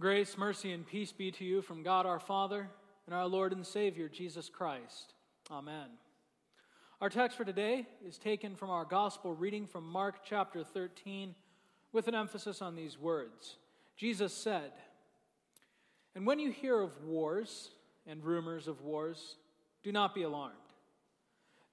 [0.00, 2.70] Grace, mercy, and peace be to you from God our Father
[3.04, 5.12] and our Lord and Savior, Jesus Christ.
[5.50, 5.88] Amen.
[7.02, 11.34] Our text for today is taken from our gospel reading from Mark chapter 13
[11.92, 13.58] with an emphasis on these words.
[13.94, 14.72] Jesus said,
[16.14, 17.72] And when you hear of wars
[18.06, 19.36] and rumors of wars,
[19.82, 20.56] do not be alarmed.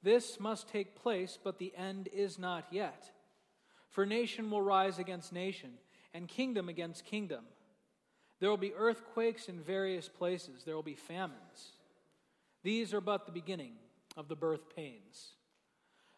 [0.04, 3.10] This must take place, but the end is not yet.
[3.90, 5.76] For nation will rise against nation,
[6.14, 7.46] and kingdom against kingdom.
[8.40, 11.74] There will be earthquakes in various places, there will be famines.
[12.64, 13.74] These are but the beginning
[14.16, 15.30] of the birth pains.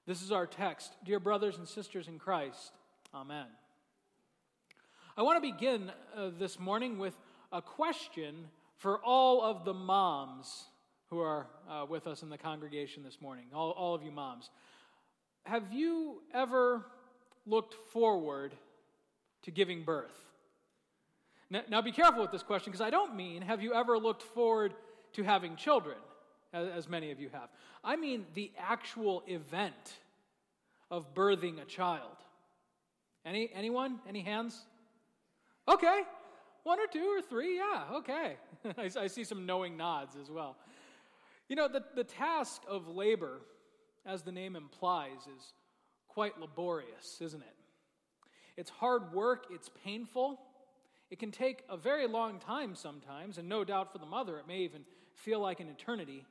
[0.05, 0.91] This is our text.
[1.05, 2.71] Dear brothers and sisters in Christ,
[3.13, 3.45] Amen.
[5.17, 7.17] I want to begin uh, this morning with
[7.51, 8.47] a question
[8.77, 10.65] for all of the moms
[11.09, 14.51] who are uh, with us in the congregation this morning, all, all of you moms.
[15.43, 16.85] Have you ever
[17.47, 18.53] looked forward
[19.41, 20.28] to giving birth?
[21.49, 24.23] Now, now be careful with this question because I don't mean have you ever looked
[24.23, 24.73] forward
[25.13, 25.97] to having children,
[26.53, 27.49] as, as many of you have.
[27.83, 29.97] I mean the actual event
[30.91, 32.17] of birthing a child.
[33.25, 33.99] Any, anyone?
[34.07, 34.59] Any hands?
[35.67, 36.01] Okay.
[36.63, 38.35] One or two or three, yeah, okay.
[38.77, 40.57] I, I see some knowing nods as well.
[41.47, 43.39] You know, the, the task of labor,
[44.05, 45.53] as the name implies, is
[46.07, 47.55] quite laborious, isn't it?
[48.57, 50.39] It's hard work, it's painful.
[51.09, 54.47] It can take a very long time sometimes, and no doubt for the mother, it
[54.47, 56.25] may even feel like an eternity.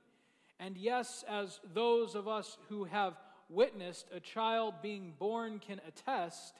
[0.60, 3.14] And yes, as those of us who have
[3.48, 6.54] witnessed a child being born can attest,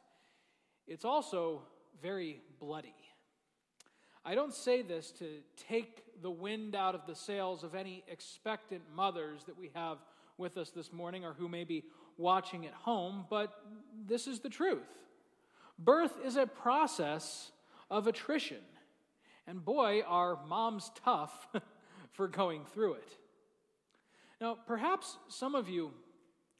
[0.86, 1.62] it's also
[2.02, 2.94] very bloody.
[4.24, 5.26] I don't say this to
[5.68, 9.98] take the wind out of the sails of any expectant mothers that we have
[10.36, 11.84] with us this morning or who may be
[12.16, 13.52] watching at home, but
[14.06, 14.86] this is the truth.
[15.78, 17.52] Birth is a process
[17.90, 18.62] of attrition.
[19.46, 21.48] And boy, are moms tough
[22.12, 23.16] for going through it.
[24.40, 25.92] Now, perhaps some of you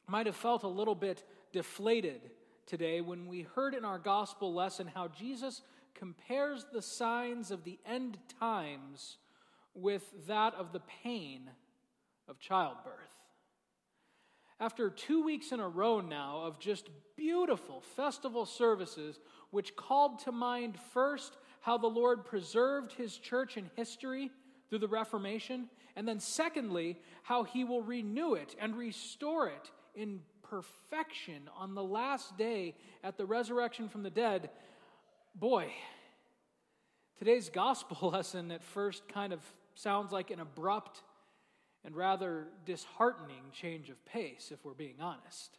[0.07, 1.23] might have felt a little bit
[1.53, 2.21] deflated
[2.65, 5.61] today when we heard in our gospel lesson how Jesus
[5.95, 9.17] compares the signs of the end times
[9.73, 11.49] with that of the pain
[12.27, 13.18] of childbirth.
[14.59, 19.19] After two weeks in a row now of just beautiful festival services,
[19.51, 24.31] which called to mind first how the Lord preserved his church in history
[24.69, 30.19] through the Reformation, and then secondly, how he will renew it and restore it in
[30.43, 34.49] perfection on the last day at the resurrection from the dead,
[35.35, 35.71] boy,
[37.17, 39.41] today's gospel lesson at first kind of
[39.75, 41.01] sounds like an abrupt
[41.85, 45.57] and rather disheartening change of pace, if we're being honest.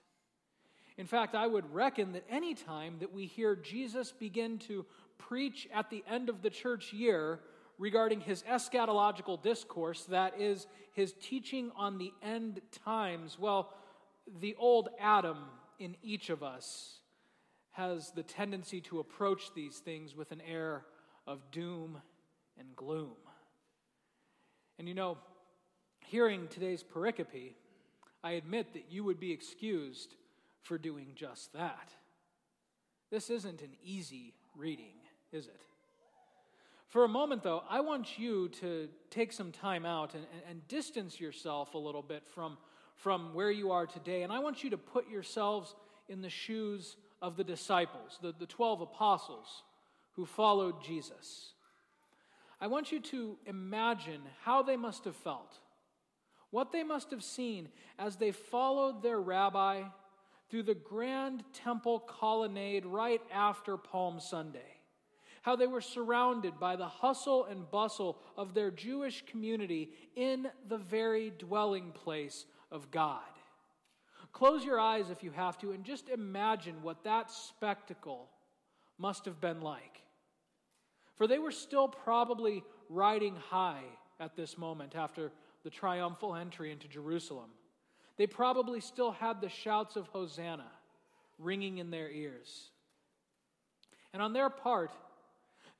[0.97, 4.85] In fact, I would reckon that any time that we hear Jesus begin to
[5.17, 7.41] preach at the end of the church year
[7.79, 13.73] regarding his eschatological discourse, that is, his teaching on the end times, well,
[14.41, 15.39] the old Adam
[15.79, 17.01] in each of us
[17.73, 20.85] has the tendency to approach these things with an air
[21.27, 22.03] of doom
[22.59, 23.17] and gloom.
[24.79, 25.17] And you know,
[26.11, 27.53] hearing today's pericope,
[28.25, 30.17] I admit that you would be excused
[30.61, 31.91] for doing just that.
[33.13, 34.95] This isn't an easy reading,
[35.31, 35.61] is it?
[36.89, 41.21] For a moment, though, I want you to take some time out and, and, distance
[41.21, 42.59] yourself a little bit from,
[42.97, 44.25] from where you are today.
[44.25, 45.77] And I want you to put yourselves
[46.09, 49.63] in the shoes of the disciples, the, the 12 apostles
[50.17, 51.53] who followed Jesus.
[52.61, 55.61] I want you to imagine how they must have felt
[56.51, 57.69] what they must have seen
[57.99, 59.83] as they followed their rabbi
[60.51, 64.79] through the grand temple colonnade right after Palm Sunday.
[65.43, 70.77] How they were surrounded by the hustle and bustle of their Jewish community in the
[70.77, 73.23] very dwelling place of God.
[74.33, 78.29] Close your eyes if you have to and just imagine what that spectacle
[78.99, 80.03] must have been like.
[81.17, 83.85] For they were still probably riding high
[84.19, 87.51] at this moment after the triumphal entry into Jerusalem.
[88.17, 90.71] They probably still had the shouts of Hosanna
[91.39, 92.71] ringing in their ears.
[94.13, 94.91] And on their part,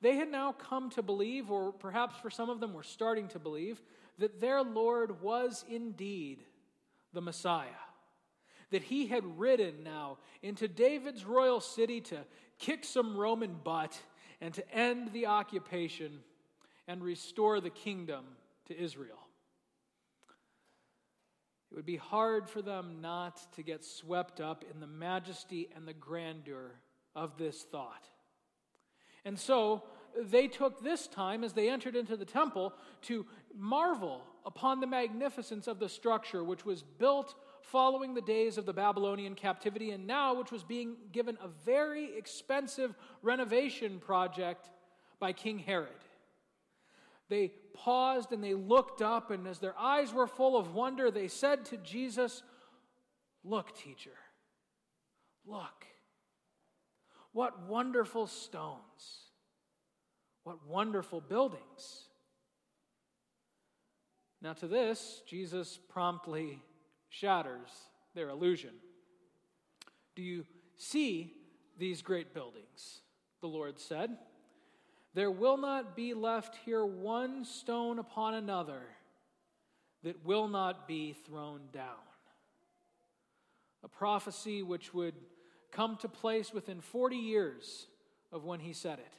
[0.01, 3.39] they had now come to believe, or perhaps for some of them were starting to
[3.39, 3.81] believe,
[4.17, 6.43] that their Lord was indeed
[7.13, 7.67] the Messiah.
[8.71, 12.19] That he had ridden now into David's royal city to
[12.57, 13.99] kick some Roman butt
[14.39, 16.19] and to end the occupation
[16.87, 18.25] and restore the kingdom
[18.67, 19.20] to Israel.
[21.71, 25.87] It would be hard for them not to get swept up in the majesty and
[25.87, 26.71] the grandeur
[27.15, 28.05] of this thought.
[29.23, 29.83] And so,
[30.17, 32.73] they took this time as they entered into the temple
[33.03, 33.25] to
[33.55, 38.73] marvel upon the magnificence of the structure which was built following the days of the
[38.73, 44.69] Babylonian captivity and now which was being given a very expensive renovation project
[45.19, 45.89] by King Herod.
[47.29, 51.27] They paused and they looked up, and as their eyes were full of wonder, they
[51.27, 52.43] said to Jesus,
[53.43, 54.11] Look, teacher,
[55.45, 55.85] look.
[57.33, 59.29] What wonderful stones.
[60.43, 62.09] What wonderful buildings.
[64.41, 66.59] Now, to this, Jesus promptly
[67.09, 67.69] shatters
[68.15, 68.71] their illusion.
[70.15, 70.45] Do you
[70.77, 71.33] see
[71.77, 73.01] these great buildings?
[73.41, 74.17] The Lord said.
[75.13, 78.81] There will not be left here one stone upon another
[80.03, 81.85] that will not be thrown down.
[83.83, 85.15] A prophecy which would
[85.71, 87.87] come to place within 40 years
[88.31, 89.13] of when he said it.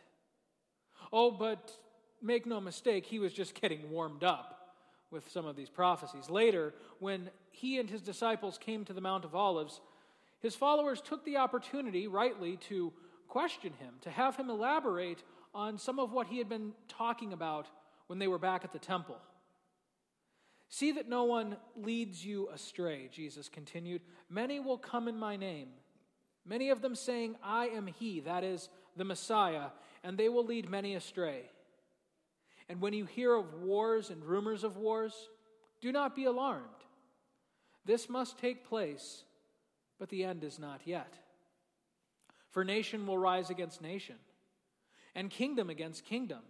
[1.12, 1.76] Oh, but
[2.22, 4.76] make no mistake, he was just getting warmed up
[5.10, 6.30] with some of these prophecies.
[6.30, 9.80] Later, when he and his disciples came to the Mount of Olives,
[10.40, 12.92] his followers took the opportunity, rightly, to
[13.28, 15.22] question him, to have him elaborate
[15.54, 17.66] on some of what he had been talking about
[18.06, 19.18] when they were back at the temple.
[20.68, 24.00] See that no one leads you astray, Jesus continued.
[24.30, 25.68] Many will come in my name
[26.44, 29.68] Many of them saying, I am he, that is, the Messiah,
[30.02, 31.42] and they will lead many astray.
[32.68, 35.14] And when you hear of wars and rumors of wars,
[35.80, 36.66] do not be alarmed.
[37.84, 39.24] This must take place,
[39.98, 41.14] but the end is not yet.
[42.50, 44.16] For nation will rise against nation,
[45.14, 46.40] and kingdom against kingdom.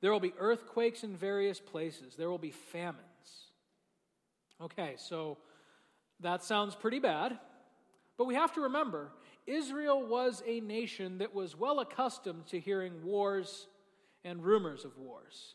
[0.00, 2.98] There will be earthquakes in various places, there will be famines.
[4.60, 5.38] Okay, so
[6.20, 7.38] that sounds pretty bad.
[8.16, 9.10] But we have to remember
[9.46, 13.66] Israel was a nation that was well accustomed to hearing wars
[14.24, 15.54] and rumors of wars.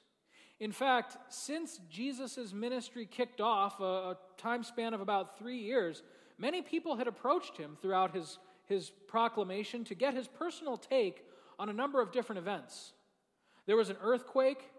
[0.60, 6.04] In fact, since Jesus' ministry kicked off, a, a, time span of about three years,
[6.38, 11.24] many people had approached him throughout his, his proclamation to get his personal take
[11.60, 12.94] on a number of different events.
[13.66, 14.70] There was an earthquake,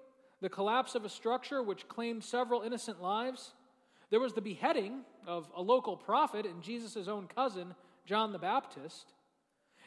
[0.41, 3.53] the collapse of a structure which claimed several innocent lives,
[4.11, 7.75] there was the beheading of a local prophet and Jesus' own cousin,
[8.07, 9.13] John the Baptist.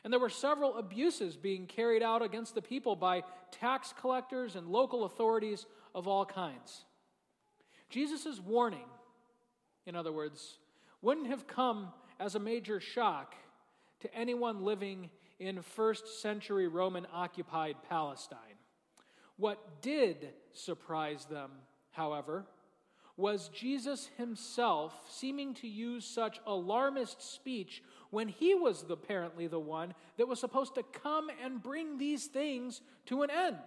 [0.03, 4.67] And there were several abuses being carried out against the people by tax collectors and
[4.67, 6.85] local authorities of all kinds.
[7.89, 8.85] Jesus' warning,
[9.85, 10.59] in other words,
[11.01, 11.89] wouldn't have come
[12.19, 13.35] as a major shock
[14.01, 15.09] to anyone living
[15.41, 18.37] in first century Roman occupied Palestine.
[19.37, 21.49] What did surprise them,
[21.89, 22.45] however,
[23.17, 29.95] was Jesus himself seeming to use such alarmist speech when he was apparently the one
[30.17, 33.57] that was supposed to come and bring these things to an end.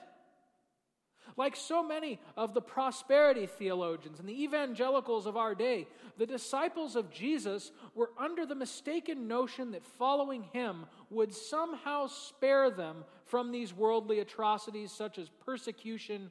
[1.37, 6.95] Like so many of the prosperity theologians and the evangelicals of our day, the disciples
[6.95, 13.51] of Jesus were under the mistaken notion that following him would somehow spare them from
[13.51, 16.31] these worldly atrocities such as persecution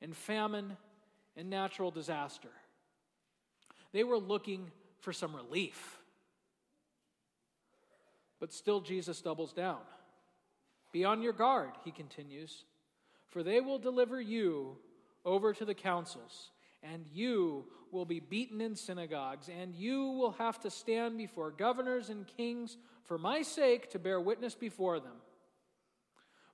[0.00, 0.76] and famine
[1.36, 2.50] and natural disaster.
[3.92, 4.70] They were looking
[5.00, 5.98] for some relief.
[8.40, 9.78] But still, Jesus doubles down.
[10.90, 12.64] Be on your guard, he continues,
[13.32, 14.76] for they will deliver you
[15.24, 16.50] over to the councils,
[16.82, 22.10] and you will be beaten in synagogues, and you will have to stand before governors
[22.10, 25.16] and kings for my sake to bear witness before them.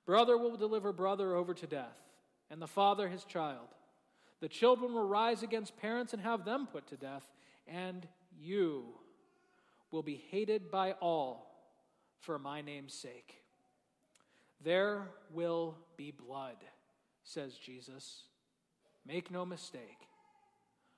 [0.05, 1.97] Brother will deliver brother over to death,
[2.49, 3.67] and the father his child.
[4.39, 7.29] The children will rise against parents and have them put to death,
[7.67, 8.07] and
[8.39, 8.85] you
[9.91, 11.45] will be hated by all
[12.21, 13.38] for my name's sake.
[14.63, 16.57] There will be blood,
[17.23, 18.23] says Jesus.
[19.05, 20.07] Make no mistake.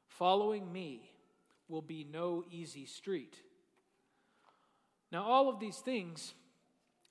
[0.08, 1.12] Following me
[1.68, 3.36] will be no easy street.
[5.12, 6.34] Now, all of these things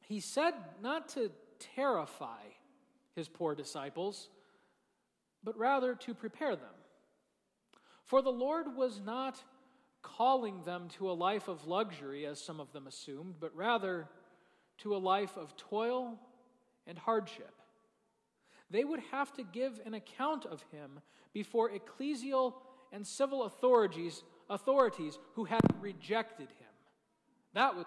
[0.01, 1.31] he said not to
[1.77, 2.43] terrify
[3.15, 4.29] his poor disciples
[5.43, 6.75] but rather to prepare them.
[8.05, 9.43] For the Lord was not
[10.03, 14.09] calling them to a life of luxury, as some of them assumed, but rather
[14.79, 16.19] to a life of toil
[16.91, 17.55] and hardship.
[18.71, 21.01] They would have to give an account of him
[21.33, 22.55] before ecclesial
[22.93, 26.69] and civil authorities, authorities who had rejected him.
[27.55, 27.87] That was